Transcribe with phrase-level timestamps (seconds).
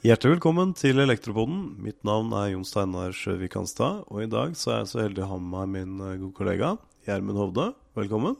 [0.00, 1.74] Hjertelig velkommen til Elektropoden.
[1.84, 3.98] Mitt navn er Jon Steinar Sjøvik Hanstad.
[4.08, 6.32] Og i dag så er jeg så heldig å ha med meg min eh, gode
[6.38, 6.70] kollega
[7.04, 7.66] Gjermund Hovde.
[8.00, 8.38] Velkommen.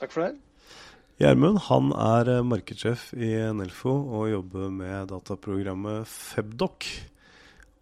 [0.00, 0.30] Takk for det.
[1.20, 6.88] Gjermund han er eh, markedssjef i Nelfo og jobber med dataprogrammet Febdoc.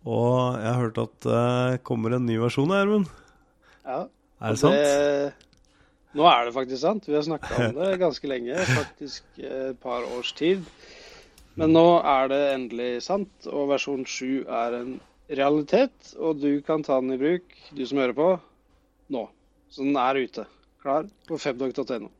[0.02, 3.06] Og jeg har hørt at det kommer en ny versjon, Gjermund.
[3.86, 4.08] Ja.
[4.42, 5.48] Er det sant?
[6.18, 7.06] Nå er det faktisk sant.
[7.06, 8.58] Vi har snakka om det ganske lenge.
[8.74, 10.66] Faktisk et par års tid.
[11.58, 14.92] Men nå er det endelig sant, og versjon 7 er en
[15.26, 16.12] realitet.
[16.22, 18.28] Og du kan ta den i bruk, du som hører på,
[19.10, 19.24] nå.
[19.68, 20.46] Så den er ute.
[20.84, 22.12] Klar på febdog.no.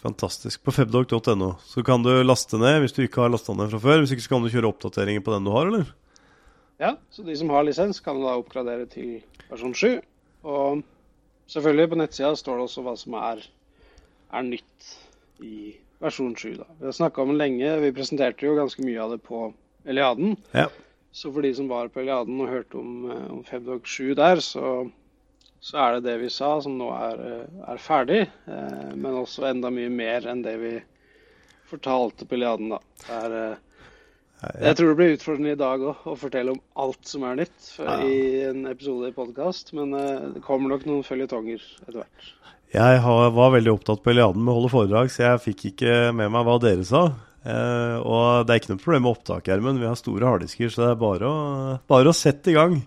[0.00, 0.64] Fantastisk.
[0.64, 1.52] På febdog.no.
[1.68, 4.00] Så kan du laste ned hvis du ikke har lasta ned fra før.
[4.00, 5.92] Hvis ikke så kan du kjøre oppdateringer på den du har, eller?
[6.80, 9.18] Ja, så de som har lisens, kan da oppgradere til
[9.50, 10.00] versjon 7.
[10.48, 10.82] Og
[11.52, 13.44] selvfølgelig på nettsida står det også hva som er,
[14.32, 14.94] er nytt
[15.44, 16.56] i versjon 7.
[16.60, 16.66] Da.
[16.78, 17.76] Vi har snakka om den lenge.
[17.80, 19.48] Vi presenterte jo ganske mye av det på
[19.86, 20.36] Eliaden.
[20.52, 20.68] Ja.
[21.12, 24.42] Så for de som var på Eliaden og hørte om, eh, om Febdog 7 der,
[24.44, 24.90] så,
[25.60, 28.20] så er det det vi sa som nå er, eh, er ferdig.
[28.46, 30.74] Eh, men også enda mye mer enn det vi
[31.70, 32.80] fortalte på Eliaden, da.
[33.06, 33.62] Det er, eh,
[34.42, 37.70] jeg tror det blir utfordrende i dag òg, å fortelle om alt som er nytt
[37.80, 37.94] Ja.
[38.04, 38.16] i
[38.50, 39.72] en episode i podkast.
[39.76, 42.32] Men eh, det kommer nok noen følgetonger etter hvert.
[42.74, 45.96] Jeg har, var veldig opptatt på Eliaden med å holde foredrag, så jeg fikk ikke
[46.18, 47.04] med meg hva dere sa.
[47.46, 49.80] Eh, og det er ikke noe problem med opptak, Gjermund.
[49.80, 51.36] Vi har store harddisker, så det er bare å,
[51.88, 52.80] bare å sette i gang.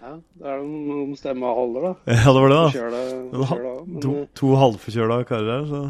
[0.00, 1.92] Ja, det er noen stemmer holder, da.
[2.16, 2.70] Ja, det var det, da.
[2.74, 3.04] Kjør det,
[3.86, 5.82] Men To, eh, to halvforkjøla karer her, så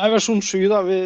[0.00, 0.78] Nei, versjon 7, da.
[0.86, 0.98] Vi,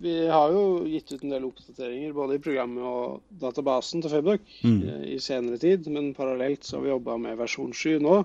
[0.00, 4.40] vi har jo gitt ut en del oppdateringer både i programmet og databasen til Febdoc
[4.64, 4.80] Mm.
[4.88, 5.86] eh, i senere tid.
[5.90, 8.24] Men parallelt så har vi jobba med versjon 7 nå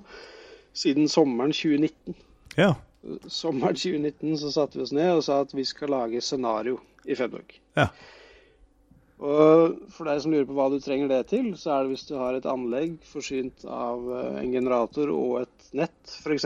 [0.73, 2.15] siden sommeren 2019.
[2.57, 2.73] ja.
[3.27, 7.15] Sommeren 2019 så satte vi oss ned og sa at vi skal lage scenario i
[7.15, 7.57] Febdoc.
[7.75, 7.89] Ja.
[9.23, 12.07] Og for deg som lurer på hva du trenger det til, så er det hvis
[12.09, 16.45] du har et anlegg forsynt av eh, en generator og et nett, f.eks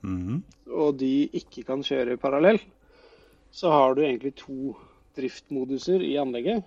[0.00, 0.42] Mhm.
[0.70, 2.60] og de ikke kan kjøre parallell,
[3.50, 4.74] så har du egentlig to
[5.18, 6.64] driftmoduser i anlegget,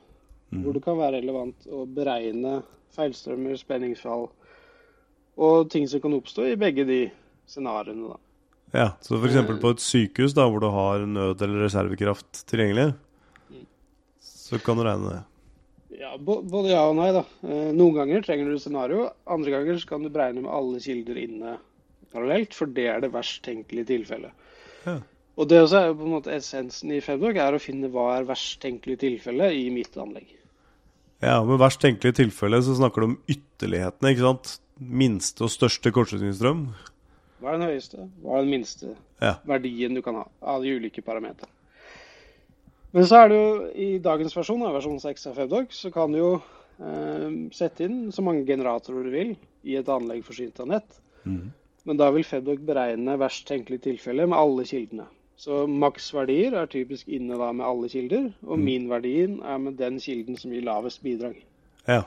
[0.52, 2.58] hvor det kan være relevant å beregne
[2.92, 4.26] feilstrømmer, spenningsfall
[5.42, 6.98] og ting som kan oppstå i begge de
[7.48, 8.18] scenarioene.
[8.76, 8.90] ja.
[9.02, 9.38] Så f.eks.
[9.62, 12.94] på et sykehus da, hvor du har nød- eller reservekraft tilgjengelig,
[14.20, 15.22] så kan du regne det.
[16.02, 17.12] Ja, Både ja og nei.
[17.16, 17.24] da.
[17.48, 21.16] Eh, Noen ganger trenger du scenario, andre ganger så kan du beregne med alle kilder
[21.22, 21.58] inne
[22.12, 24.32] parallelt, for det er det verst tenkelige tilfellet.
[24.84, 24.98] Ja.
[25.40, 28.10] Og det også er jo på en måte essensen i Febdoc, er å finne hva
[28.18, 30.28] er verst tenkelig tilfelle i mitt anlegg.
[31.22, 34.58] Ja, med verst tenkelig tilfelle så snakker du om ytterlighetene, ikke sant?
[34.82, 36.66] Minste og største kortslutningsstrøm.
[37.42, 39.36] Hva er den høyeste, hva er den minste Ja.
[39.46, 41.50] verdien du kan ha av de ulike parametrene.
[42.92, 46.18] Men så er det jo i dagens versjon, versjon 6 av Febdoc, så kan du
[46.18, 46.32] jo
[46.82, 51.00] eh, sette inn så mange generatorer du vil i et anlegg forsynt av nett.
[51.24, 51.54] Mm.
[51.86, 55.08] Men da vil Febdoc beregne verst tenkelig tilfelle med alle kildene.
[55.42, 60.38] Så maksverdier er typisk inne da med alle kilder, og minverdien er med den kilden
[60.38, 61.40] som gir lavest bidrag.
[61.88, 62.04] Ja.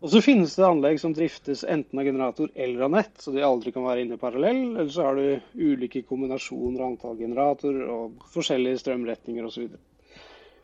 [0.00, 3.44] Og så finnes det anlegg som driftes enten av generator eller av nett, så de
[3.44, 4.62] aldri kan være inne parallell.
[4.70, 9.68] Eller så har du ulike kombinasjoner av antall generatorer og forskjellige strømretninger osv.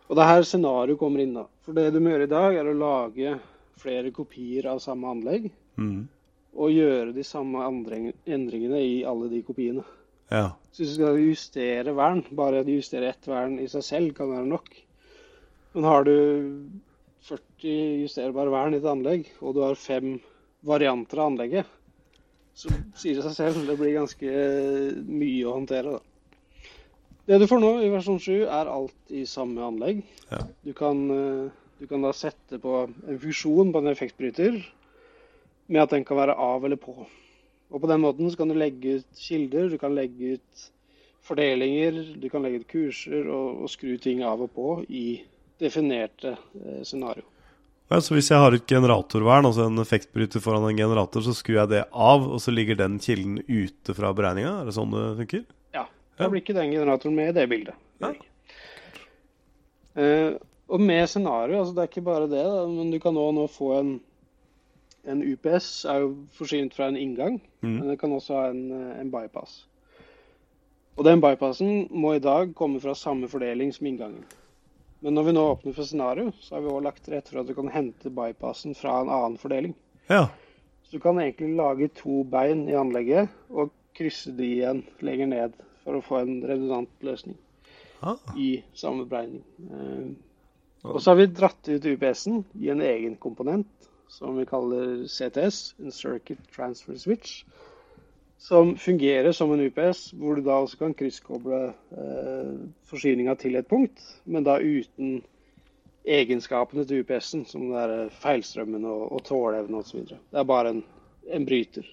[0.06, 1.36] Og det er her scenarioet kommer inn.
[1.36, 1.44] da.
[1.66, 3.36] For det du må gjøre i dag, er å lage
[3.76, 5.50] flere kopier av samme anlegg.
[5.76, 6.06] Mm.
[6.56, 9.84] Og gjøre de samme endringene i alle de kopiene.
[10.32, 10.46] Ja.
[10.72, 14.48] Så hvis du skal justere vern, bare justere ett vern i seg selv kan være
[14.50, 14.66] nok.
[15.76, 16.16] Men har du
[17.28, 20.18] 40 justerbare vern i et anlegg, og du har fem
[20.66, 21.72] varianter av anlegget,
[22.56, 24.44] så sier det seg selv det blir ganske
[25.06, 25.96] mye å håndtere.
[25.96, 26.16] da.
[27.26, 30.04] Det du får nå i versjon 7, er alt i samme anlegg.
[30.30, 30.44] Ja.
[30.62, 31.50] Du, kan, eh,
[31.80, 34.60] du kan da sette på en funksjon på en effektbryter
[35.66, 36.94] med at den kan være av eller på.
[37.72, 40.66] Og på den måten så kan du legge ut kilder, du kan legge ut
[41.26, 45.06] fordelinger, du kan legge ut kurser og, og skru ting av og på i
[45.58, 47.26] definerte eh, scenario.
[47.86, 51.60] Ja, så hvis jeg har et generatorvern, altså en effektbryter foran en generator, så skrur
[51.60, 54.56] jeg det av, og så ligger den kilden ute fra beregninga?
[54.60, 55.44] Er det sånn det funker?
[55.76, 55.84] Ja,
[56.18, 57.78] da blir ikke den generatoren med i det bildet.
[58.02, 58.10] Ja.
[59.96, 60.34] Uh,
[60.66, 63.46] og med scenario, altså det er ikke bare det, da, men du kan nå, nå
[63.54, 63.92] få en,
[65.06, 67.72] en UPS, er jo forsynt fra en inngang, mm.
[67.78, 69.60] men det kan også ha en, eh, en bypass.
[70.96, 74.24] Og den bypassen må i dag komme fra samme fordeling som inngangen.
[75.04, 77.42] Men når vi nå åpner for scenario, så har vi også lagt til rette for
[77.42, 79.74] at du kan hente bypassen fra en annen fordeling.
[80.08, 80.26] Ja.
[80.86, 85.58] Så du kan egentlig lage to bein i anlegget og krysse de igjen lenger ned
[85.84, 87.36] for å få en redundant løsning
[88.00, 89.42] Ah, i samme beregning.
[89.70, 90.08] Eh,
[90.86, 95.74] Og så har vi dratt ut UPS-en i en egen komponent som vi kaller CTS,
[95.78, 97.44] en Circuit Transfer Switch.
[98.38, 102.50] Som fungerer som en UPS, hvor du da også kan krysskoble eh,
[102.86, 105.22] forsyninga til et punkt, men da uten
[106.06, 110.04] egenskapene til UPS-en, som det er feilstrømmen og, og tåleevne osv.
[110.06, 110.82] Det er bare en,
[111.32, 111.88] en bryter.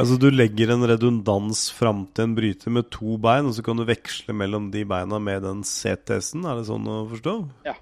[0.00, 3.80] Altså Du legger en redundans fram til en bryter med to bein, og så kan
[3.80, 6.46] du veksle mellom de beina med den CTS-en?
[6.48, 7.34] Er det sånn å forstå?
[7.68, 7.74] Ja.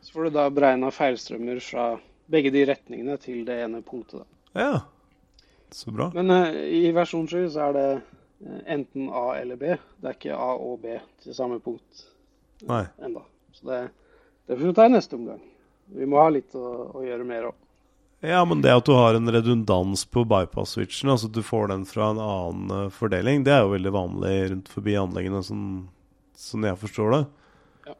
[0.00, 1.90] Så får du da beregna feilstrømmer fra
[2.30, 4.22] begge de retningene til det ene punktet.
[4.22, 4.62] Da.
[4.62, 4.80] Ja,
[5.70, 6.10] så bra.
[6.14, 9.76] Men uh, i versjon 7 så er det uh, enten A eller B.
[10.00, 12.06] Det er ikke A og B til samme punkt
[12.66, 12.84] Nei.
[13.02, 13.24] enda.
[13.54, 13.80] Så det,
[14.46, 15.42] det får vi ta i neste omgang.
[15.90, 17.58] Vi må ha litt å, å gjøre mer òg.
[18.20, 21.86] Ja, men det at du har en redundans på bypass-switchen, altså at du får den
[21.88, 25.70] fra en annen fordeling, det er jo veldig vanlig rundt forbi anleggene, sånn,
[26.36, 27.20] sånn jeg forstår det.
[27.88, 27.96] Ja.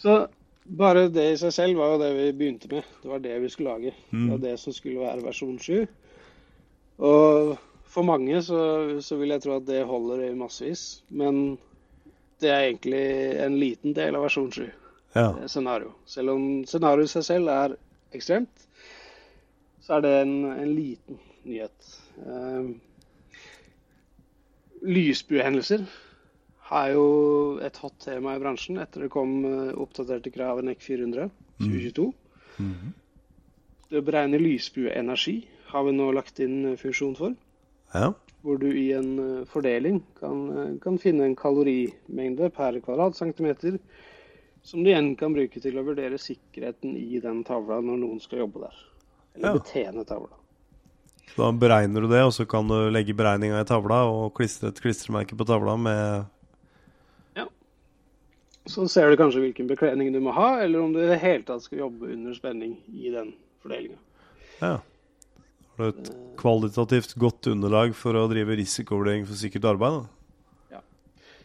[0.00, 0.14] Så
[0.68, 2.86] bare det i seg selv var jo det vi begynte med.
[3.02, 3.94] Det var det vi skulle lage.
[4.10, 4.24] Mm.
[4.24, 5.86] Det var det som skulle være versjon 7.
[7.08, 7.54] Og
[7.88, 8.60] for mange så,
[9.00, 11.02] så, vil jeg tro at det holder i massevis.
[11.08, 11.58] Men
[12.42, 13.04] det er egentlig
[13.44, 14.66] en liten del av versjon 7.
[15.14, 15.30] Ja.
[15.48, 15.94] Scenario.
[16.06, 17.78] Selv om scenarioet i seg selv er
[18.14, 18.66] ekstremt,
[19.84, 21.94] så er det en, en liten nyhet.
[22.20, 22.76] Uh,
[24.84, 25.86] lysbuehendelser
[26.74, 27.04] er jo
[27.64, 31.28] et hot tema i bransjen etter det kom eh, oppdaterte krav i NEC 400
[31.62, 32.08] 2022.
[32.58, 32.72] Mm.
[32.72, 32.96] Mm.
[33.88, 35.38] Det å beregne lysbueenergi
[35.72, 37.36] har vi nå lagt inn eh, funksjon for.
[37.94, 38.12] Ja.
[38.44, 43.80] Hvor du i en eh, fordeling kan, kan finne en kalorimengde per kvadratcentimeter
[44.68, 48.42] som du igjen kan bruke til å vurdere sikkerheten i den tavla når noen skal
[48.44, 48.82] jobbe der.
[49.38, 49.60] Eller ja.
[49.62, 50.34] betjene tavla.
[51.38, 54.80] Da beregner du det, og så kan du legge beregninga i tavla og klistre et
[54.82, 56.28] klistremerke på tavla med
[58.68, 61.44] så ser du kanskje hvilken bekledning du må ha, eller om du i det hele
[61.46, 63.32] tatt skal jobbe under spenning i den
[63.62, 63.98] fordelinga.
[64.60, 64.78] Ja.
[65.78, 70.00] Har du et kvalitativt godt underlag for å drive risikovurdering for sikkert arbeid?
[70.00, 70.78] da?
[70.78, 70.82] Ja.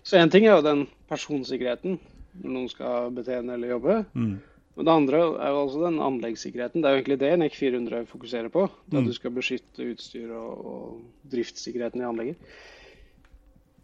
[0.03, 1.99] Så én ting er jo den personsikkerheten
[2.41, 3.99] når noen skal betjene eller jobbe.
[4.17, 4.33] Mm.
[4.73, 6.81] Men det andre er jo altså den anleggssikkerheten.
[6.81, 8.65] Det er jo egentlig det NEC 400 fokuserer på.
[8.89, 9.09] Da mm.
[9.09, 12.55] du skal beskytte utstyr og, og driftssikkerheten i anlegget.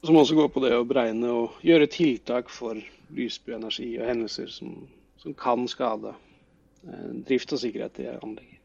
[0.06, 2.80] Som også går på det å beregne og gjøre tiltak for
[3.16, 4.76] lysbyenergi og hendelser som,
[5.20, 8.62] som kan skade eh, drift og sikkerhet i anlegget.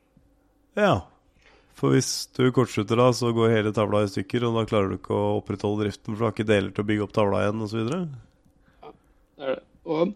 [0.78, 0.94] Ja,
[1.78, 4.98] for hvis du kortslutter da, så går hele tavla i stykker, og da klarer du
[4.98, 7.64] ikke å opprettholde driften, for du har ikke deler til å bygge opp tavla igjen
[7.66, 7.82] osv.?
[7.90, 9.62] Ja, det er det.
[9.84, 10.14] Og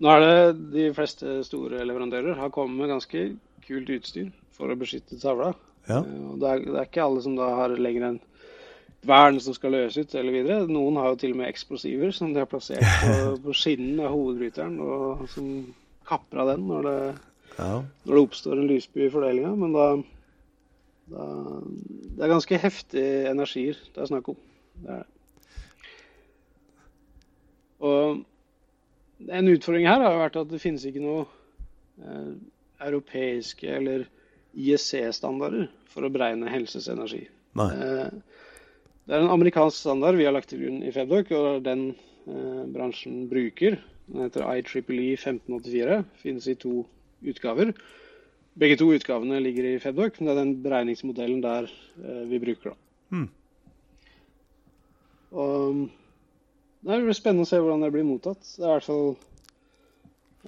[0.00, 0.36] nå er det
[0.72, 3.24] de fleste store leverandører har kommet med ganske
[3.66, 5.50] kult utstyr for å beskytte tavla.
[5.88, 6.00] Ja.
[6.00, 8.22] Eh, og det er, det er, ikke alle som da har lenger enn
[9.06, 10.66] vern som skal løse ut eller videre.
[10.70, 13.14] Noen har jo til og med eksplosiver som de har plassert på,
[13.46, 15.50] på skinnen av hovedbryteren, og som
[16.06, 16.98] kapper av den når det,
[17.56, 17.72] ja.
[18.06, 19.52] når det oppstår en lysby i fordelinga.
[19.58, 19.88] Men da,
[21.12, 21.28] da,
[22.16, 24.40] Det er ganske heftige energier det er snakk om.
[24.82, 25.06] Det er.
[27.86, 28.22] Og
[29.32, 31.24] en utfordring her har jo vært at det finnes ikke noe
[32.00, 32.36] eh,
[32.86, 34.06] europeiske eller
[34.56, 37.26] IEC-standarder for å beregne helsesenergi.
[37.56, 37.68] Nei.
[37.72, 38.45] Eh,
[39.06, 42.62] det er en amerikansk standard vi har lagt til grunn i Febdoc, og den eh,
[42.74, 43.76] bransjen bruker.
[44.10, 46.00] Den heter IEEE 1584.
[46.22, 46.80] Finnes i to
[47.22, 47.70] utgaver.
[48.58, 52.74] Begge to utgavene ligger i Febdoc, men det er den beregningsmodellen der eh, vi bruker.
[52.74, 53.14] da.
[53.14, 53.28] Mm.
[55.36, 55.86] Og
[56.86, 58.42] Det blir spennende å se hvordan det blir mottatt.
[58.42, 59.06] Det er i hvert fall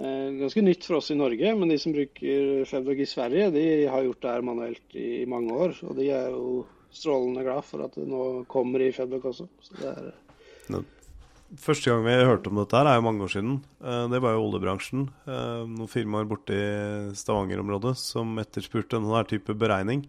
[0.02, 3.64] eh, ganske nytt for oss i Norge, men de som bruker Febdoc i Sverige, de
[3.86, 5.78] har gjort det her manuelt i, i mange år.
[5.86, 9.49] Og de er jo strålende glad for at det nå kommer i Fedbuck også.
[9.85, 10.12] Er...
[10.73, 10.83] No.
[11.57, 13.54] Første gang vi hørte om dette, her er jo mange år siden.
[13.80, 15.07] Eh, det var jo oljebransjen.
[15.25, 16.66] Eh, noen firmaer borte i
[17.16, 20.04] Stavanger-området som etterspurte en sånn type beregning.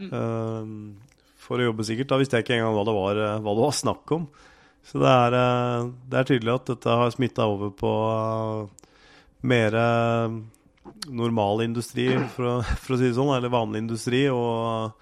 [0.00, 0.08] Mm.
[0.08, 2.08] Eh, for å jobbe sikkert.
[2.08, 4.26] Da visste jeg ikke engang hva det var, hva det var snakk om.
[4.86, 5.36] Så det er,
[6.10, 7.90] det er tydelig at dette har smitta over på
[9.46, 9.76] mer
[11.12, 14.24] normal industri, for å, for å si det sånn, eller vanlig industri.
[14.32, 14.94] og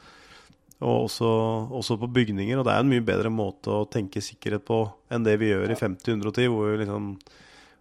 [0.80, 1.28] og også,
[1.76, 2.58] også, på bygninger.
[2.58, 4.82] Og det er en mye bedre måte å tenke sikkerhet på
[5.12, 7.12] enn det vi gjør i 50-110, hvor vi liksom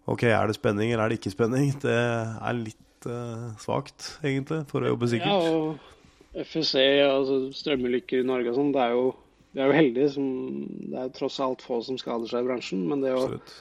[0.10, 1.72] OK, er det spenning, eller er det ikke spenning?
[1.84, 5.32] Det er litt uh, svakt, egentlig, for å jobbe sikkert.
[5.32, 5.56] Ja,
[6.36, 9.10] og FSC, altså strømulykker i Norge og sånn, det er jo
[9.52, 10.10] vi er jo heldige.
[10.14, 10.28] Som,
[10.92, 12.86] det er tross alt få som skader seg i bransjen.
[12.90, 13.56] Men det å Absolutt.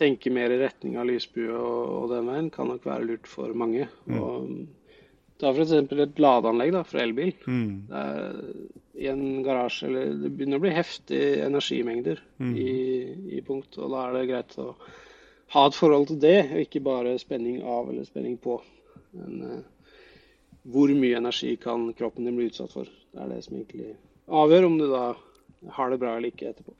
[0.00, 3.54] tenke mer i retning av lysbue og, og den veien kan nok være lurt for
[3.56, 3.88] mange.
[4.06, 4.18] Mm.
[4.20, 4.50] Og
[5.40, 5.72] Ta f.eks.
[5.76, 7.32] et ladeanlegg da, for elbil.
[7.44, 7.72] Mm.
[8.96, 12.54] I en garasje eller Det begynner å bli heftige energimengder mm.
[12.56, 12.70] i,
[13.36, 13.76] i, punkt.
[13.76, 14.70] Og da er det greit å,
[15.54, 18.56] ha et forhold til det, og ikke bare spenning av eller spenning på.
[19.16, 19.92] Men uh,
[20.72, 22.88] hvor mye energi kan kroppen din bli utsatt for?
[23.12, 23.92] Det er det som egentlig
[24.26, 25.04] avgjør om du da
[25.76, 26.74] har det bra eller ikke etterpå.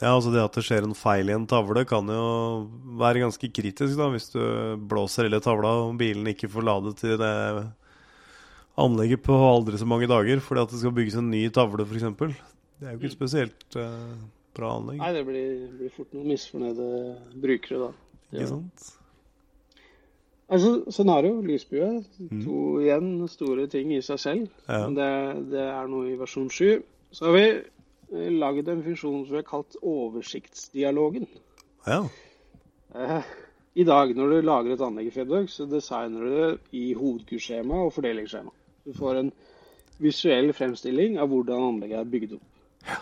[0.00, 2.24] Ja, altså Det at det skjer en feil i en tavle, kan jo
[3.00, 3.98] være ganske kritisk.
[3.98, 4.40] da, Hvis du
[4.88, 7.34] blåser hele tavla og bilen ikke får ladet til det
[8.80, 12.06] anlegget på aldri så mange dager fordi at det skal bygges en ny tavle, f.eks.
[12.80, 14.14] Det er jo ikke et spesielt uh,
[14.56, 15.02] bra anlegg.
[15.02, 16.88] Nei, det blir, blir fort noen misfornøyde
[17.42, 17.90] brukere da.
[18.30, 18.86] Ikke sant?
[20.50, 22.40] Altså, Scenario, lysbue, mm.
[22.42, 24.48] to igjen store ting i seg selv.
[24.66, 24.86] Ja.
[24.96, 25.10] Det,
[25.52, 26.80] det, er noe i versjon 7.
[27.14, 27.44] Så har vi
[28.12, 31.28] eh, laget en funksjon som vi har kalt oversiktsdialogen.
[31.86, 32.02] Ja.
[32.94, 33.30] Eh,
[33.74, 37.84] I dag, når du lager et anlegg i Fedog, så designer du det i hovedkursskjema
[37.84, 38.52] og fordelingsskjema.
[38.86, 39.30] Du får en
[40.00, 42.46] visuell fremstilling av hvordan anlegget er bygd opp.
[42.88, 42.98] Ja.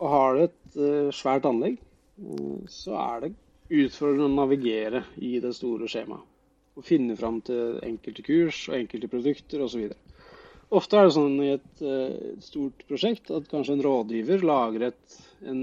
[0.00, 1.76] Og har du et uh, svært anlegg,
[2.70, 3.34] så er det
[3.70, 6.26] utfordrende å navigere i det store skjemaet.
[6.78, 9.90] Og finne fram til enkelte kurs og enkelte produkter osv.
[10.70, 15.16] Ofte er det sånn i et uh, stort prosjekt at kanskje en rådgiver lager et,
[15.42, 15.62] en,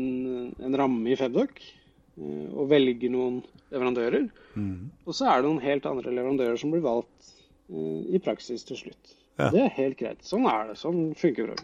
[0.52, 3.38] en, ramme i Febdoc uh, og velger noen
[3.72, 4.26] leverandører.
[4.60, 4.90] Mm.
[5.08, 7.30] Og så er det noen helt andre leverandører som blir valgt
[7.72, 9.14] uh, i praksis til slutt.
[9.40, 9.48] Ja.
[9.54, 10.26] Det er helt greit.
[10.28, 10.76] Sånn er det.
[10.82, 11.64] Sånn funker det.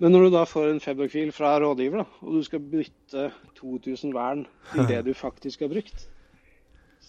[0.00, 3.24] Men når du da får en Febdoc-fil fra rådgiver, da, og du skal bytte
[3.58, 6.06] 2000 vern til det du faktisk har brukt,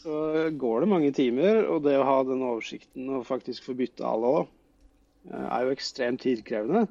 [0.02, 1.62] så går det mange timer.
[1.70, 4.61] Og det å ha den oversikten og faktisk få bytte alle òg Eh,
[5.30, 6.88] er jo ekstremt tidkrevende.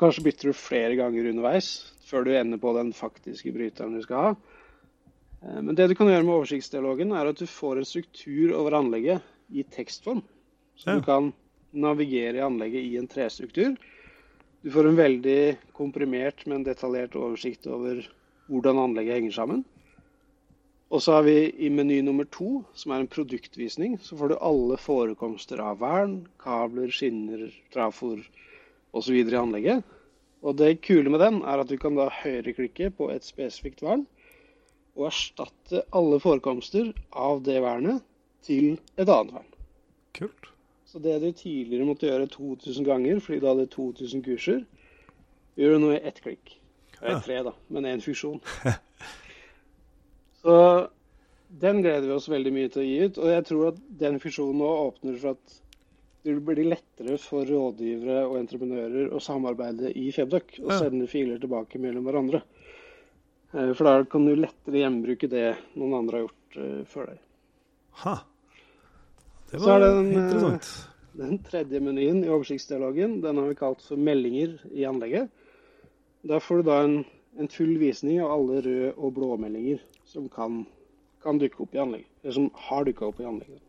[0.00, 1.68] Kanskje bytter du flere ganger underveis
[2.08, 4.32] før du ender på den faktiske bryteren du skal ha.
[5.42, 8.78] Eh, men det du kan gjøre med oversiktsdialogen, er at du får en struktur over
[8.80, 10.22] anlegget i tekstform.
[10.76, 11.32] Så du kan
[11.72, 13.76] navigere i anlegget i en trestruktur.
[14.62, 15.40] Du får en veldig
[15.76, 18.00] komprimert, men detaljert oversikt over
[18.48, 19.64] hvordan anlegget henger sammen.
[20.92, 24.40] Og så har vi i meny nummer to, som er en produktvisning, så får du
[24.44, 28.20] alle forekomster av vern, kabler, skinner, trafor
[28.92, 29.16] osv.
[29.16, 29.86] i anlegget.
[30.44, 34.04] Og det kule med den er at du kan da høyreklikke på et spesifikt vern
[34.92, 38.04] og erstatte alle forekomster av det vernet
[38.44, 39.50] til et annet vern.
[40.12, 40.50] Kult.
[40.84, 44.64] Så det du tidligere måtte gjøre 2000 ganger fordi du hadde 2000 kurser,
[45.56, 46.58] gjør du nå i ett klikk.
[46.98, 48.42] Det er tre, da, men én funksjon.
[50.42, 50.54] Så
[51.60, 53.18] den gleder vi oss veldig mye til å gi ut.
[53.20, 55.58] Og jeg tror at den fusjonen nå åpner for at
[56.22, 61.80] det blir lettere for rådgivere og entreprenører å samarbeide i Febdoc og sende filer tilbake
[61.82, 62.42] mellom hverandre.
[63.52, 67.22] Eh, for da kan du lettere gjenbruke det noen andre har gjort uh, før deg.
[68.04, 68.14] Ha.
[69.50, 70.70] Det var den, interessant.
[71.18, 75.28] Den tredje menyen i oversiktsdialogen den har vi kalt for meldinger i anlegget.
[76.24, 77.00] Der får du da en,
[77.36, 79.82] en full visning av alle røde og blå meldinger
[80.12, 80.64] som kan,
[81.24, 82.10] kan dukke opp i anlegget.
[82.22, 83.62] Eller som har dukka opp i anlegget.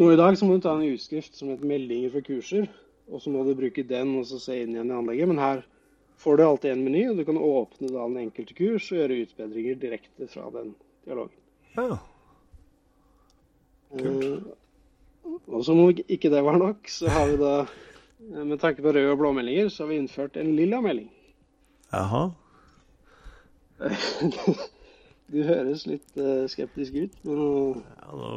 [0.00, 2.68] Nå i dag så må du ta en utskrift som heter 'meldinger for kurser',
[3.10, 5.28] og så må du bruke den og så se inn igjen i anlegget.
[5.28, 5.62] Men her
[6.20, 9.20] får du alltid en meny, og du kan åpne da den enkelte kurs og gjøre
[9.24, 11.36] utbedringer direkte fra den dialogen.
[11.76, 11.98] Ja.
[13.98, 14.24] Kult.
[14.24, 17.54] Uh, og som om ikke det var nok, så har vi da,
[18.44, 21.10] med tanke på røde og blå meldinger, så har vi innført en lilla melding.
[21.92, 22.30] Jaha.
[25.30, 28.30] Du høres litt uh, skeptisk ut, men ja, nå,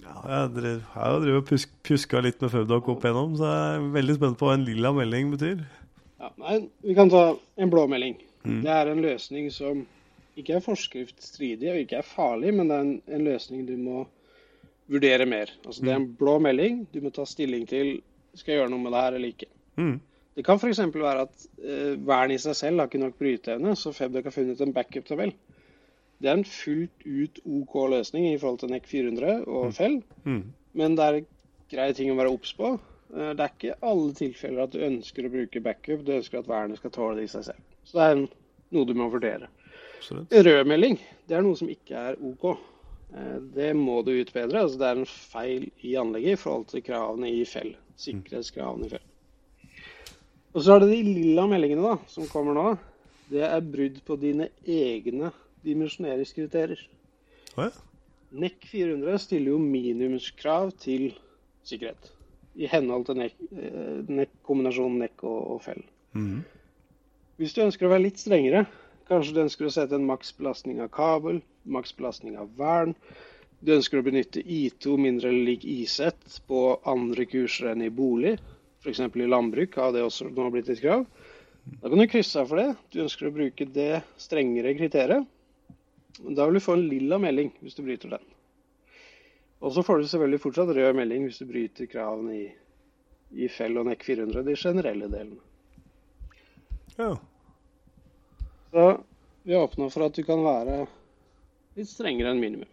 [0.00, 3.88] ja, Jeg har jo drevet pusk, puska litt med Føvdok opp igjennom, så jeg er
[3.98, 5.64] veldig spent på hva en lilla melding betyr.
[6.20, 7.24] Ja, nei, Vi kan ta
[7.60, 8.16] en blå melding.
[8.44, 8.62] Mm.
[8.64, 9.84] Det er en løsning som
[10.40, 14.04] ikke er forskriftsstridig og ikke er farlig, men det er en, en løsning du må
[14.90, 15.52] vurdere mer.
[15.66, 16.14] Altså, Det er en mm.
[16.20, 17.98] blå melding du må ta stilling til
[18.38, 19.50] skal jeg gjøre noe med det her eller ikke.
[19.80, 19.96] Mm.
[20.38, 20.80] Det kan f.eks.
[20.94, 24.62] være at eh, vern i seg selv har ikke nok bryteevne, så Febdoc har funnet
[24.62, 25.32] en backup-tabell.
[26.20, 29.76] Det er en fullt ut OK løsning i forhold til NEC 400 og mm.
[29.76, 30.42] Fell, mm.
[30.80, 31.20] men det er
[31.72, 32.74] greie ting å være obs på.
[33.14, 36.50] Eh, det er ikke alle tilfeller at du ønsker å bruke backup, du ønsker at
[36.50, 37.64] vernet skal tåle det i seg selv.
[37.88, 39.48] Så det er noe du må vurdere.
[40.10, 40.96] Rødmelding
[41.28, 42.46] det er noe som ikke er OK.
[43.14, 44.64] Eh, det må du utbedre.
[44.64, 47.74] altså Det er en feil i anlegget i forhold til kravene i Fell.
[48.00, 49.06] Sikkerhetskravene i Fell.
[50.50, 52.66] Og så er det de lilla meldingene da, som kommer nå.
[53.30, 55.30] Det er brudd på dine egne
[55.66, 56.82] dimensjoneringskriterier.
[57.56, 57.70] Oh, ja.
[58.30, 61.10] NEC 400 stiller jo minimumskrav til
[61.66, 62.12] sikkerhet.
[62.54, 63.34] I henhold til NEC,
[64.08, 65.82] NEC, kombinasjonen NEC og, og fell.
[66.14, 66.44] Mm.
[67.40, 68.66] Hvis du ønsker å være litt strengere,
[69.10, 72.94] kanskje du ønsker å sette en maksbelastning av kabel, maksbelastning av vern,
[73.60, 76.00] du ønsker å benytte I2 mindre eller lik IZ
[76.48, 78.38] på andre kurser enn i bolig,
[78.80, 79.02] f.eks.
[79.04, 81.04] i landbruk har det også nå blitt et krav.
[81.82, 82.70] Da kan du krysse av for det.
[82.92, 85.26] Du ønsker å bruke det strengere kriteriet.
[86.18, 88.24] Da vil du få en lilla melding hvis du bryter den.
[89.60, 92.46] Og så får du selvfølgelig fortsatt rød melding hvis du bryter kravene i,
[93.44, 95.40] i Fell og NEC 400, de generelle delene.
[96.96, 97.12] Ja.
[98.70, 98.86] Så
[99.42, 100.82] vi åpner for at du kan være
[101.78, 102.68] litt strengere enn minimum.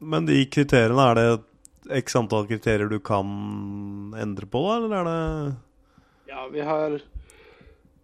[0.00, 3.26] Men de kriteriene, er det x antall kriterier du kan
[4.16, 7.00] endre på, da, eller er det Ja, vi har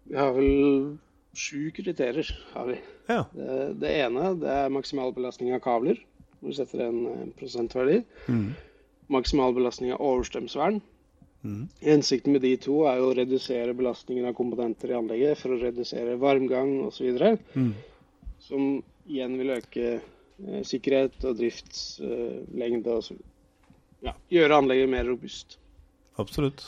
[0.07, 0.97] Vi har vel
[1.35, 2.77] sju kriterier, har vi.
[3.07, 3.23] Ja.
[3.33, 5.99] Det, det ene det er maksimal belastning av kabler.
[6.39, 8.01] Hvor du setter en eh, prosentverdi.
[8.27, 8.51] Mm.
[9.13, 10.81] Maksimal belastning av overstrømsvern.
[11.47, 11.67] Mm.
[11.81, 16.17] Hensikten med de to er å redusere belastningen av komponenter i anlegget for å redusere
[16.21, 17.21] varmgang osv.
[17.55, 17.71] Mm.
[18.43, 18.69] Som
[19.07, 23.17] igjen vil øke eh, sikkerhet og driftslengde og så
[24.05, 25.57] ja, gjøre anlegget mer robust.
[26.21, 26.63] Absolutt.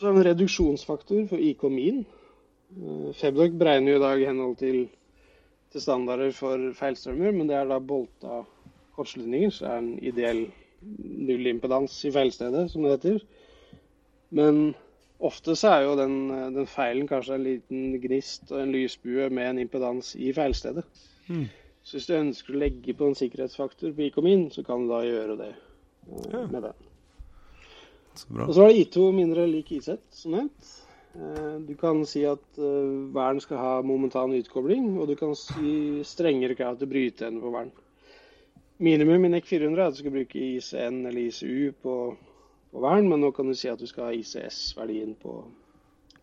[0.00, 2.02] Så er det en reduksjonsfaktor for IK min.
[2.76, 4.82] Eh, Febdok beregner jo i dag i henhold til,
[5.70, 8.42] til standarder for feilstrømmer, men det er da bolta
[8.96, 10.42] kortslutninger, så det er en ideell
[10.82, 13.20] nullimpedans i feilstedet, som det heter.
[14.34, 14.74] Men
[15.20, 16.16] ofte så er jo den,
[16.56, 20.84] den feilen kanskje en liten gnist og en lysbue med en impedans i feilstedet.
[21.28, 21.46] Mm.
[21.82, 25.00] Så hvis du ønsker å legge på en sikkerhetsfaktor på IK-min, så kan du da
[25.06, 26.46] gjøre det eh, Ja.
[26.50, 26.86] med den.
[28.18, 28.46] Så bra.
[28.48, 30.70] Og så var det I2 mindre lik I-Z, som nevnt.
[31.14, 36.02] Eh, Du kan si at eh, vern skal ha momentan utkobling, og du kan si
[36.06, 37.72] strengere krav til bryteevne på vern.
[38.80, 41.96] Minimum i NEC 400 er at du skal bruke ICN eller ICU på,
[42.72, 45.34] på vern, men nå kan du si at du skal ha ICS-verdien på,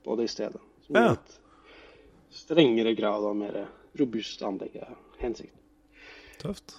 [0.03, 0.61] på det i stedet.
[0.87, 1.11] Som Ja.
[1.11, 1.17] er
[2.33, 3.67] strengere krav og mer
[3.99, 5.59] robust anlegg er hensikten.
[6.41, 6.75] Tøft.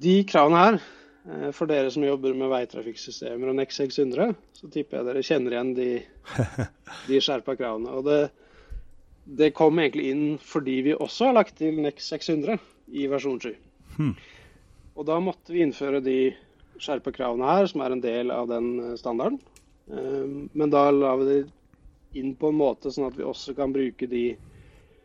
[0.00, 0.80] De kravene her,
[1.56, 5.70] for dere som jobber med veitrafikksystemer og NEC 600, så tipper jeg dere kjenner igjen
[5.76, 5.88] de,
[7.08, 7.94] de skjerpa kravene.
[7.96, 8.18] Og det,
[9.24, 12.58] det kom egentlig inn fordi vi også har lagt til NEC 600
[12.92, 13.54] i versjon 7.
[13.96, 14.14] Hmm.
[14.94, 16.18] Og da måtte vi innføre de
[16.76, 19.40] skjerpa kravene her, som er en del av den eh, standarden.
[19.90, 21.40] Eh, Men da la vi det
[22.20, 24.34] inn på en måte sånn at vi også kan bruke de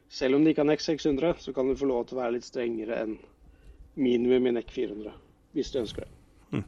[0.09, 2.33] Selv om de ikke har NEC 600, så kan du få lov til å være
[2.39, 3.11] litt strengere enn
[3.93, 5.11] minimum i NEC 400,
[5.55, 6.15] hvis du ønsker det.
[6.51, 6.63] Mhm.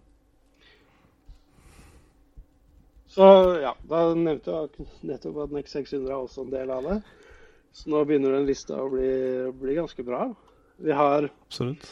[3.12, 3.28] Så
[3.62, 7.02] ja, da nevnte jeg nettopp at NEX 600 er også en del av det.
[7.72, 9.12] Så nå begynner den lista å bli,
[9.62, 10.26] bli ganske bra.
[10.82, 11.86] Vi har Absolutt.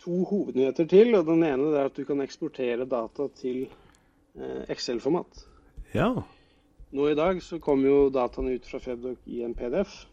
[0.00, 5.44] to hovednyheter til, og den ene er at du kan eksportere data til eh, Excel-format.
[5.92, 6.14] Ja.
[6.92, 10.06] Nå i dag så kommer jo dataene ut fra Febdoc i en PDF.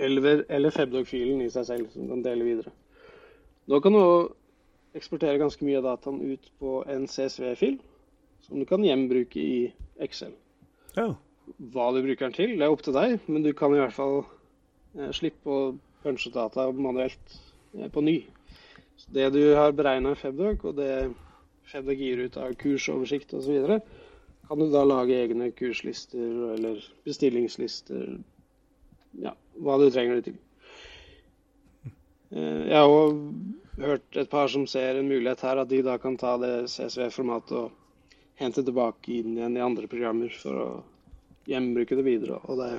[0.00, 2.72] Eller, eller Febdoc-filen i seg selv, som den deler videre.
[3.68, 4.04] Nå kan du
[4.98, 7.78] eksportere ganske mye av dataen ut på en CSV-fil,
[8.46, 9.72] som du kan gjenbruke i
[10.02, 10.32] Excel.
[10.96, 11.12] Ja.
[11.72, 13.94] Hva du bruker den til, det er opp til deg, men du kan i hvert
[13.94, 14.20] fall
[14.96, 15.72] eh, slippe å
[16.04, 17.38] punche data manuelt
[17.76, 18.18] eh, på ny.
[19.00, 21.10] Så det du har beregna i Febdoc, og det
[21.70, 23.80] Febdoc gir ut av kursoversikt osv.,
[24.50, 28.16] kan du da lage egne kurslister eller bestillingslister.
[29.22, 30.40] Ja, hva du trenger det til.
[32.34, 33.20] Eh, Jeg har òg
[33.80, 37.52] hørt et par som ser en mulighet her, at de da kan ta det CSV-formatet
[37.58, 37.70] og
[38.40, 40.68] hente tilbake inn igjen i andre programmer for å
[41.50, 42.38] gjenbruke det videre.
[42.48, 42.70] Og det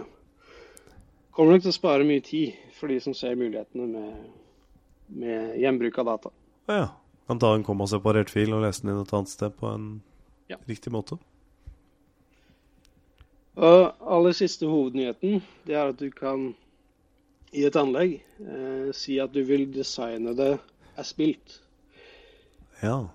[1.36, 4.32] kommer nok til å spare mye tid for de som ser mulighetene med,
[5.22, 6.34] med gjenbruk av data.
[6.68, 6.90] ja.
[7.30, 10.02] Kan ta en kommaseparert fil og lese den inn et annet sted på en
[10.50, 10.58] Ja.
[10.68, 11.16] riktig måte.
[13.56, 16.50] Og aller siste hovednyheten, det er at du kan
[17.54, 20.58] i et anlegg eh, si at du vil designe det
[20.98, 21.60] as spilt.
[22.82, 23.08] Ja.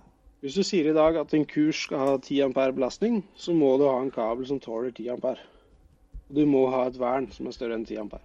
[0.44, 3.72] Hvis du sier i dag at en kurs skal ha 10 ampere belastning, så må
[3.80, 5.42] du ha en kabel som tåler 10 ampere.
[6.28, 8.24] Du må ha et vern som er større enn 10 ampere.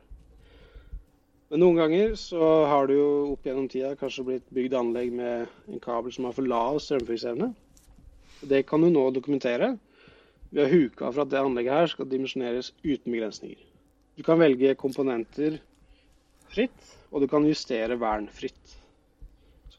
[1.52, 5.50] Men noen ganger så har du jo opp gjennom tida kanskje blitt bygd anlegg med
[5.68, 7.50] en kabel som har for lav strømføringsevne.
[8.48, 9.74] Det kan du nå dokumentere
[10.52, 13.60] å huke av for at det anlegget her skal dimensjoneres uten begrensninger.
[14.16, 15.60] Du kan velge komponenter
[16.52, 18.78] fritt, og du kan justere vern fritt.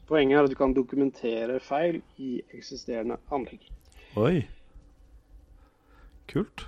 [0.09, 3.63] Poenget er at du kan dokumentere feil i eksisterende anlegg.
[4.19, 4.43] Oi.
[6.31, 6.67] Kult.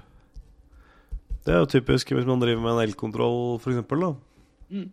[1.45, 3.83] Det er jo typisk hvis man driver med en elkontroll, f.eks.
[4.69, 4.89] Mm.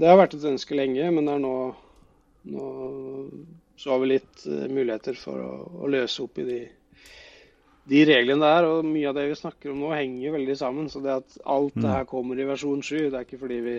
[0.00, 1.54] Det har vært et ønske lenge, men det er nå,
[2.50, 2.66] nå
[3.80, 5.52] så har vi litt eh, muligheter for å,
[5.84, 6.58] å løse opp i de,
[7.88, 8.66] de reglene der.
[8.68, 10.90] Og mye av det vi snakker om nå, henger veldig sammen.
[10.92, 13.78] Så det at alt det her kommer i versjon 7, det er ikke fordi vi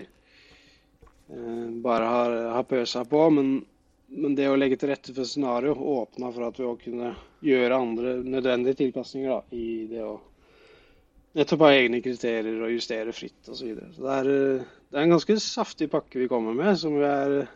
[1.82, 3.22] bare har, har pøsa på.
[3.30, 3.54] Men,
[4.12, 7.78] men det å legge til rette for scenario åpna for at vi òg kunne gjøre
[7.78, 10.18] andre nødvendige tilpasninger da, i det å
[11.38, 13.56] nettopp ha egne kriterier og justere fritt osv.
[13.56, 13.90] Så, videre.
[13.96, 16.78] så det er, eh, det er en ganske saftig pakke vi kommer med.
[16.78, 17.48] som Vi er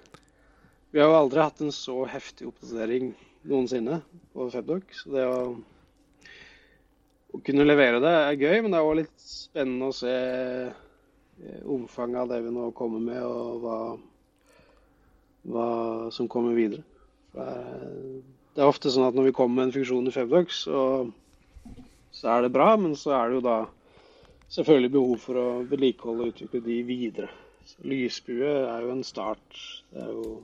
[0.90, 3.10] Vi har jo aldri hatt en så heftig oppdatering
[3.44, 4.00] noensinne
[4.32, 4.94] på Febdoc.
[4.96, 5.58] Så det å,
[7.34, 10.85] å kunne levere det er gøy, men det er òg litt spennende å se eh,
[11.64, 13.78] omfanget av det vi nå kommer med, og hva,
[15.52, 15.68] hva
[16.14, 16.84] som kommer videre.
[17.36, 20.82] Det er, ofte sånn at når vi kommer med en funksjon i Febdox, så,
[22.16, 23.58] så er det bra, men så er det jo da
[24.54, 27.30] selvfølgelig behov for å vedlikeholde og utvikle de videre.
[27.66, 29.60] Så lysbue er jo en start.
[29.90, 30.36] Det er jo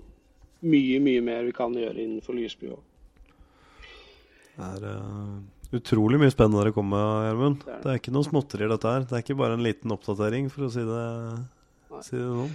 [0.66, 2.88] mye, mye mer vi kan gjøre innenfor lysbue òg.
[4.62, 5.38] Er uh,
[5.76, 7.64] utrolig mye spennende dere kommer med, Gjermund.
[7.64, 9.06] Det, det, er ikke noe småtteri dette her.
[9.08, 11.02] Det er ikke bare en liten oppdatering, for å si det,
[12.06, 12.54] si det sånn.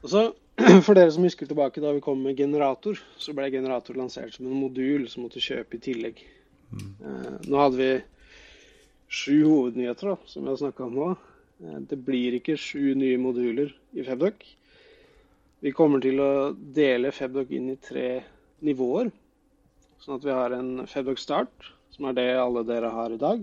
[0.00, 0.24] Og så,
[0.84, 4.48] For dere som husker tilbake da vi kom med generator, så ble generator lansert som
[4.48, 6.22] en modul som måtte kjøpe i tillegg.
[6.70, 6.90] Mm.
[7.00, 7.90] Uh, nå hadde vi
[9.10, 11.08] sju hovednyheter da, som vi har snakka om nå.
[11.64, 14.44] Uh, det blir ikke sju nye moduler i Febdoc.
[15.64, 18.08] Vi kommer til å dele Febdoc inn i tre
[18.64, 19.10] nivåer.
[20.00, 23.42] Sånn at vi har en Fedbox Start, som er det alle dere har i dag.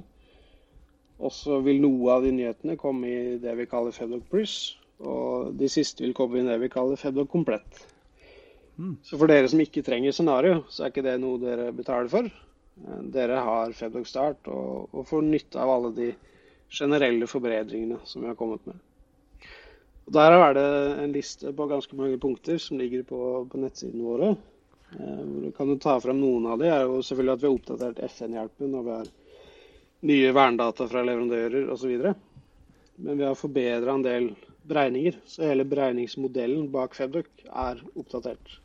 [1.18, 4.78] Og så vil noe av de nyhetene komme i det vi kaller Fedog Plus.
[5.02, 7.86] Og de siste vil komme i det vi kaller Fedog Komplett.
[8.78, 8.98] Mm.
[9.04, 12.30] Så for dere som ikke trenger scenario, så er ikke det noe dere betaler for.
[13.14, 16.12] Dere har Fedog Start og, og, får nytte av alle de
[16.70, 18.78] generelle forbedringene som vi har kommet med.
[20.08, 20.68] Og Der er det
[21.04, 24.36] en liste på ganske mange punkter som ligger på, på nettsidene våre.
[24.92, 28.04] Eh, kan du ta frem noen av de, er jo selvfølgelig at vi har oppdatert
[28.08, 29.10] FN-hjelpen og vi har
[30.08, 31.96] nye verndata fra leverandører osv.
[32.98, 34.30] Men vi har forbedra en del
[34.68, 38.60] beregninger, så hele beregningsmodellen bak Febdoc er oppdatert.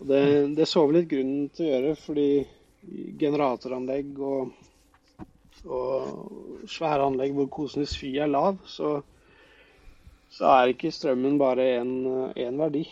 [0.00, 0.22] Og det,
[0.56, 2.28] det så vi litt grunnen til å gjøre, fordi
[3.20, 4.52] generatoranlegg og,
[5.68, 8.94] og svære anlegg hvor kosenes fy er lav, så,
[10.32, 12.86] så er ikke strømmen bare én verdi.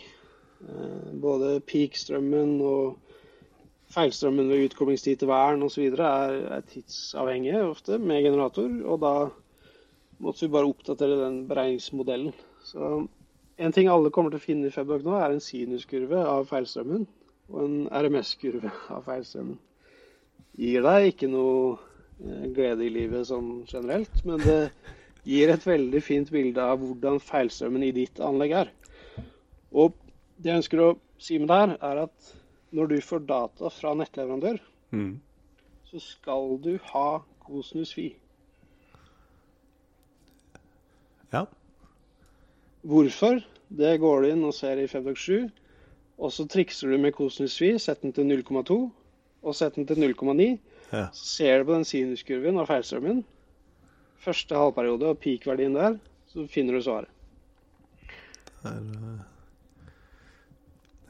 [0.59, 2.97] Eh, både peak-strømmen og
[3.93, 5.85] feilstrømmen ved utkommingstid til vern osv.
[5.95, 8.67] Er, er tidsavhengige ofte med generator.
[8.85, 9.13] Og da
[10.19, 12.33] måtte vi bare oppdatere den beregningsmodellen.
[12.63, 13.07] Så
[13.57, 17.07] en ting alle kommer til å finne i Febdoc nå, er en sinuskurve av feilstrømmen
[17.49, 19.57] og en RMS-kurve av feilstrømmen.
[20.59, 21.77] Gir deg ikke noe
[22.19, 24.59] eh, glede i livet sånn generelt, men det
[25.27, 28.71] gir et veldig fint bilde av hvordan feilstrømmen i ditt anlegg er.
[29.71, 29.95] Og
[30.39, 32.33] det jeg ønsker å si med det her, er at
[32.75, 34.59] når du får data fra nettleverandør,
[34.95, 35.13] mm.
[35.89, 37.07] så skal du ha
[37.49, 38.11] god Fi.
[41.33, 41.45] Ja.
[42.81, 43.41] Hvorfor?
[43.69, 45.49] Det går du inn og ser i Febdoc 7.
[46.19, 48.79] Og så trikser du med Kosinus Fi, setter den til 0,2
[49.39, 50.49] og setter den til 0,9.
[50.91, 51.05] Ja.
[51.13, 53.23] Så ser du på den sinuskurven og feilstrømmen.
[54.19, 55.97] Første halvperiode og peak-verdien der,
[56.27, 57.11] så finner du svaret.
[58.63, 59.18] Det er...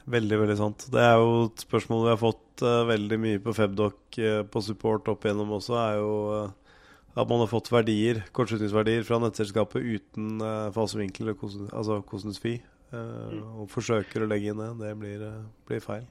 [0.10, 0.88] Uh Veldig, veldig sant.
[0.90, 4.62] Det er jo et spørsmål vi har fått uh, veldig mye på Febdoc uh, på
[4.66, 6.74] support opp igjennom også, er jo uh,
[7.20, 10.42] at man har fått verdier, kortslutningsverdier fra nettselskapet uten
[10.74, 12.60] fasevinkel, altså cosinus fi.
[12.94, 13.42] Mm.
[13.60, 14.70] Og forsøker å legge inn det.
[14.80, 15.26] Det blir,
[15.68, 16.06] blir feil.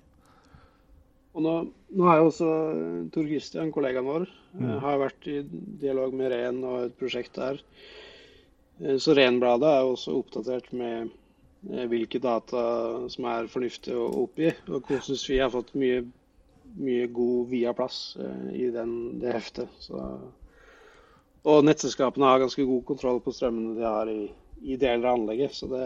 [1.32, 1.54] Og nå,
[1.96, 2.50] nå er jo også
[3.14, 4.26] Tor Christian, kollegaen vår,
[4.58, 4.74] mm.
[4.84, 5.38] har vært i
[5.80, 7.62] dialog med Ren og et prosjekt der.
[9.00, 11.14] Så Renbladet er jo også oppdatert med
[11.60, 12.62] hvilke data
[13.10, 14.52] som er fornuftig å oppgi.
[14.70, 16.04] Og Kosus Vi har fått mye,
[16.78, 18.92] mye god via-plass eh, i den,
[19.22, 19.72] det heftet.
[19.82, 20.02] Så,
[21.48, 24.28] og nettselskapene har ganske god kontroll på strømmene de har i,
[24.62, 25.56] i deler av anlegget.
[25.58, 25.84] Så det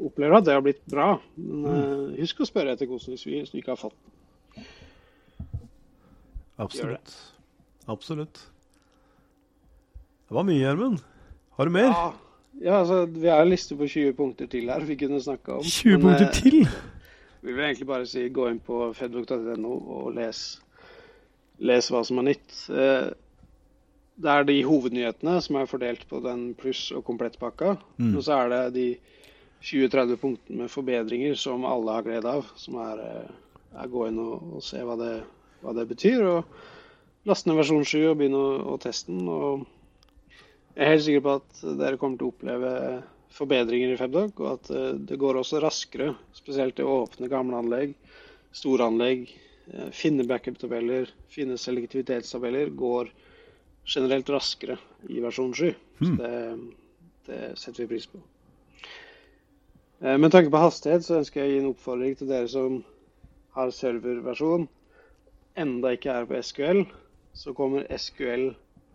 [0.00, 1.14] opplever at det har blitt bra.
[1.36, 2.18] Men mm.
[2.22, 4.20] husk å spørre etter Kosus Vi hvis du ikke har fått den.
[6.62, 7.16] Absolutt.
[7.90, 8.38] Absolutt.
[10.28, 11.02] Det var mye, Gjermund.
[11.58, 11.90] Har du mer?
[11.90, 12.04] Ja.
[12.62, 15.64] Ja, altså, Vi har en liste på 20 punkter til her vi kunne snakke om.
[15.64, 16.68] 20 men, punkter eh, til?
[17.44, 20.44] Vi vil egentlig bare si gå inn på fedbook.no og les,
[21.58, 22.54] les, hva som er nytt.
[22.70, 23.10] Eh,
[24.14, 27.74] det er de hovednyhetene som er fordelt på den pluss- og komplettpakka.
[27.98, 28.14] Mm.
[28.16, 28.86] Og så er det de
[29.64, 32.46] 20-30 punktene med forbedringer som alle har glede av.
[32.56, 35.14] Som er, eh, er gå inn og, og se hva det,
[35.64, 36.22] hva det, betyr.
[36.30, 39.26] Og laste ned versjon 7 og begynne å, å teste den.
[39.28, 39.66] og
[40.74, 42.70] jeg er helt sikker på at dere kommer til å oppleve
[43.34, 47.58] forbedringer i Febdog, og at eh, det går også raskere, spesielt i å åpne gamle
[47.62, 47.94] anlegg,
[48.54, 49.26] store anlegg,
[49.70, 53.10] eh, finne backup-tabeller, finne selektivitetstabeller, går
[53.86, 54.78] generelt raskere
[55.10, 55.66] i versjon 7.
[55.98, 56.16] Så hmm.
[56.18, 56.32] det,
[57.28, 58.22] det setter vi pris på.
[60.02, 62.82] Eh, med tanke på hastighet så ønsker jeg å gi en oppfordring til dere som
[63.54, 64.66] har serverversjon,
[65.58, 66.82] enda ikke er på SQL,
[67.34, 68.52] så kommer SQL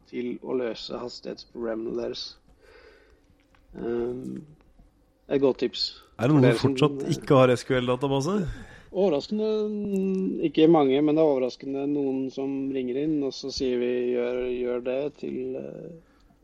[0.10, 2.26] til å løse hastighetsproblemene deres.
[3.78, 4.42] Um,
[5.30, 5.90] et godt tips.
[6.20, 8.36] Er det noen som fortsatt ikke har SQL-database?
[8.90, 9.50] Overraskende
[10.48, 14.40] ikke mange, men det er overraskende noen som ringer inn, og så sier vi gjør,
[14.50, 15.92] gjør det til uh,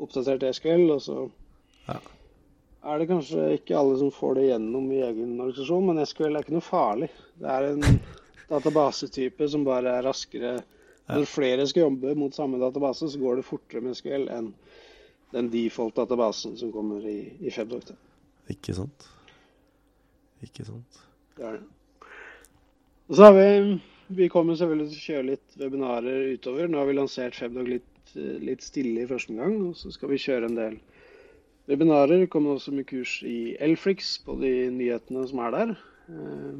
[0.05, 1.17] oppdatert SQL, og så
[1.87, 1.97] ja.
[2.85, 6.45] er det kanskje ikke alle som får det gjennom i egen organisasjon, men SQL er
[6.45, 7.09] ikke noe farlig.
[7.41, 7.99] Det er en
[8.53, 10.55] databasetype som bare er raskere.
[11.07, 14.51] Når flere skal jobbe mot samme database, så går det fortere med SQL enn
[15.35, 17.91] den default-databasen som kommer i, i FebDoc.
[18.49, 19.07] Ikke sant.
[20.45, 21.01] Ikke sant.
[21.37, 22.09] Det er det.
[23.09, 26.67] Og så har vi Vi kommer selvfølgelig til å kjøre litt webinarer utover.
[26.69, 30.19] Nå har vi lansert Febdog litt, litt stille i første omgang, og så skal vi
[30.21, 30.75] kjøre en del
[31.65, 32.19] webinarer.
[32.21, 35.73] Vi kommer også med kurs i Elfrix på de nyhetene som er der.
[36.13, 36.59] Eh,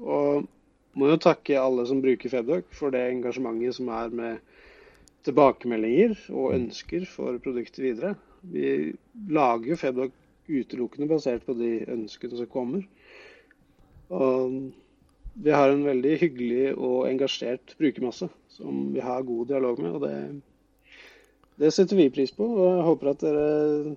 [0.00, 0.48] og
[0.98, 4.40] må jo takke alle som bruker Febdog for det engasjementet som er med
[5.26, 8.14] tilbakemeldinger og ønsker for produktet videre.
[8.40, 8.92] Vi
[9.30, 10.16] lager jo Febdog
[10.50, 12.86] utelukkende basert på de ønskene som kommer.
[14.10, 14.56] Og
[15.40, 19.92] vi har en veldig hyggelig og engasjert brukermasse som vi har god dialog med.
[19.94, 20.42] og det,
[21.60, 22.44] det setter vi pris på.
[22.44, 23.94] og Jeg håper at dere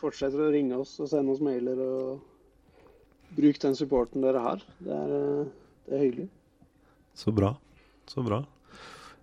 [0.00, 1.82] fortsetter å ringe oss og sende oss mailer.
[1.82, 4.64] og Bruk den supporten dere har.
[4.80, 5.46] Det er,
[5.86, 6.28] det er hyggelig.
[7.16, 7.54] Så bra.
[8.10, 8.42] Så bra.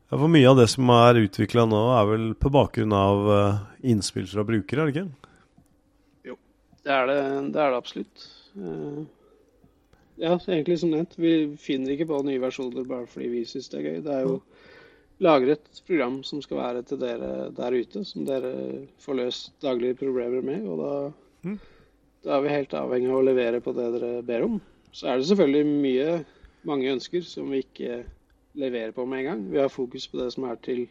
[0.09, 3.59] Ja, for Mye av det som er utvikla nå, er vel på bakgrunn av eh,
[3.93, 5.33] innspill fra brukere, er det ikke?
[6.29, 6.37] Jo,
[6.85, 7.19] det er det,
[7.55, 8.25] det, er det absolutt.
[8.53, 9.03] Uh,
[10.21, 11.17] ja, egentlig som nevnt.
[11.17, 14.01] Vi finner ikke på nye versjoner bare fordi vi syns det er gøy.
[14.05, 14.37] Det er jo
[15.23, 18.53] lager et program som skal være til dere der ute, som dere
[19.03, 20.67] får løst daglige problemer med.
[20.67, 20.93] Og da,
[21.47, 21.57] mm.
[22.25, 24.59] da er vi helt avhengig av å levere på det dere ber om.
[24.93, 26.09] Så er det selvfølgelig mye,
[26.69, 28.03] mange ønsker som vi ikke
[28.59, 29.45] leverer på med en gang.
[29.51, 30.85] Vi har fokus på det som er til,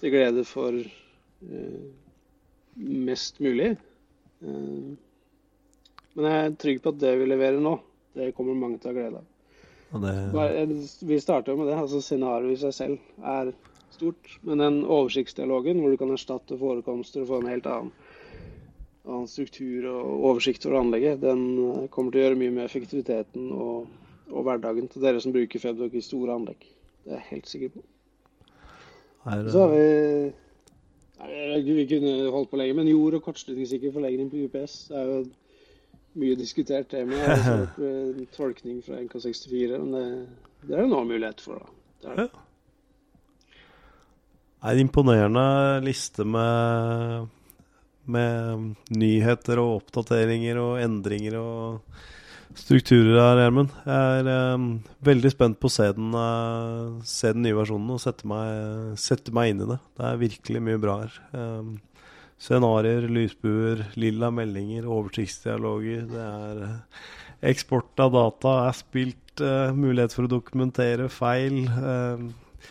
[0.00, 1.82] til glede for eh,
[2.76, 3.72] mest mulig.
[4.42, 4.92] Eh,
[6.12, 7.76] men jeg er trygg på at det vi leverer nå,
[8.16, 9.28] det kommer mange til å ha glede av.
[9.92, 10.66] Det...
[11.08, 11.76] Vi starter jo med det.
[11.76, 13.52] altså Scenarioet i seg selv er
[13.92, 14.38] stort.
[14.40, 17.90] Men den oversiktsdialogen hvor du kan erstatte forekomster og få en helt annen,
[19.04, 23.50] annen struktur og oversikt over anlegget, den eh, kommer til å gjøre mye med effektiviteten
[23.52, 23.90] og,
[24.32, 26.64] og hverdagen til dere som bruker Febdoc i store anlegg.
[27.04, 27.84] Det er jeg helt sikker på.
[29.26, 30.32] Her, Så har vi
[31.22, 35.18] Nei, Vi kunne holdt på lenge, men jord- og kortslutningssikker forlegning på UPS er jo
[36.18, 37.14] mye diskutert tema.
[37.78, 39.78] en tolkning fra NK64.
[39.78, 40.06] Men det,
[40.66, 41.76] det er det nå mulighet for, da.
[42.02, 42.30] Det er det.
[42.32, 42.48] Ja.
[44.72, 45.46] En imponerende
[45.82, 47.28] liste med,
[48.06, 52.02] med nyheter og oppdateringer og endringer og
[52.58, 53.72] strukturer her, Gjermund.
[53.86, 54.66] Jeg er um,
[55.04, 59.34] veldig spent på å se den, uh, se den nye versjonen og sette meg, sette
[59.34, 59.78] meg, inn i det.
[59.98, 61.18] Det er virkelig mye bra her.
[61.36, 61.74] Um,
[62.42, 66.08] Scenarioer, lysbuer, lilla meldinger, oversiktsdialoger.
[66.10, 67.04] Det er uh,
[67.52, 72.66] eksport av data er spilt, uh, mulighet for å dokumentere feil, uh,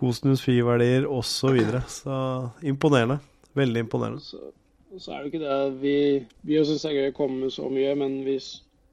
[0.00, 1.34] kosinus fi-verdier osv.
[1.34, 1.84] Så, videre.
[1.92, 2.16] så
[2.64, 3.20] imponerende.
[3.58, 4.24] Veldig imponerende.
[4.24, 4.54] Så,
[4.96, 5.94] så er det ikke det vi,
[6.46, 8.38] vi syns er gøy å komme med så mye, men vi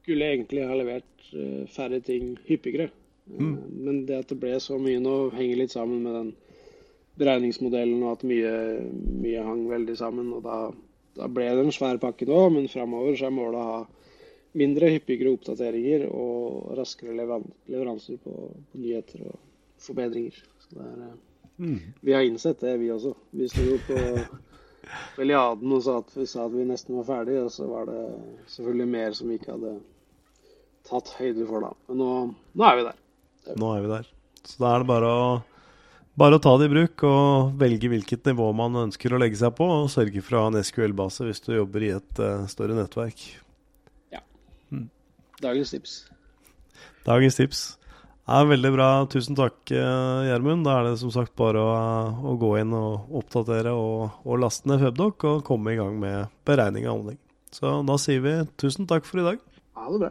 [0.08, 2.88] skulle egentlig ha levert uh, færre ting hyppigere.
[3.28, 3.56] Mm.
[3.84, 6.30] Men det at det ble så mye nå, henger litt sammen med den
[7.18, 8.52] beregningsmodellen og at mye,
[9.20, 10.32] mye hang veldig sammen.
[10.32, 10.58] og Da,
[11.18, 13.78] da ble det en svær pakke nå, men framover er målet å ha
[14.58, 18.34] mindre, hyppigere oppdateringer og raskere leveranser på,
[18.72, 19.38] på nyheter og
[19.84, 20.40] forbedringer.
[20.72, 21.16] Er, eh,
[21.58, 21.78] mm.
[22.00, 23.12] Vi har innsett det, vi også.
[23.36, 23.98] Vi sto jo på
[25.18, 28.02] Feliaden og sa at vi sa at vi nesten var ferdig, og så var det
[28.54, 29.74] selvfølgelig mer som vi ikke hadde
[30.88, 31.70] tatt høyde for da.
[31.88, 32.10] Men nå,
[32.58, 32.98] nå er vi der.
[33.58, 34.10] Nå er vi der.
[34.48, 35.22] Så da er det bare å
[36.18, 39.52] bare å ta det i bruk og velge hvilket nivå man ønsker å legge seg
[39.54, 42.74] på, og sørge for å ha en SQL-base hvis du jobber i et uh, større
[42.74, 43.22] nettverk.
[44.14, 44.24] Ja.
[44.72, 44.88] Hmm.
[45.44, 45.98] Dagens tips.
[47.06, 47.60] Dagens tips.
[48.28, 48.88] Er veldig bra.
[49.08, 50.66] Tusen takk, eh, Gjermund.
[50.66, 51.70] Da er det som sagt bare å,
[52.28, 56.34] å gå inn og oppdatere og, og laste ned Febdoc og komme i gang med
[56.44, 57.22] beregning av anlegg.
[57.56, 59.40] Så da sier vi tusen takk for i dag.
[59.78, 60.10] Ha det bra.